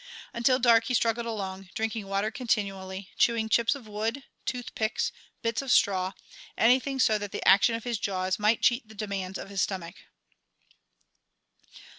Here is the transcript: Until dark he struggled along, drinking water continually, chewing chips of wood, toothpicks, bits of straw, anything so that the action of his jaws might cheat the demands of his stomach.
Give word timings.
Until 0.33 0.57
dark 0.57 0.85
he 0.85 0.95
struggled 0.95 1.27
along, 1.27 1.69
drinking 1.75 2.07
water 2.07 2.31
continually, 2.31 3.11
chewing 3.19 3.49
chips 3.49 3.75
of 3.75 3.87
wood, 3.87 4.23
toothpicks, 4.47 5.11
bits 5.43 5.61
of 5.61 5.71
straw, 5.71 6.13
anything 6.57 6.99
so 6.99 7.19
that 7.19 7.31
the 7.31 7.47
action 7.47 7.75
of 7.75 7.83
his 7.83 7.99
jaws 7.99 8.39
might 8.39 8.63
cheat 8.63 8.87
the 8.89 8.95
demands 8.95 9.37
of 9.37 9.49
his 9.51 9.61
stomach. 9.61 9.93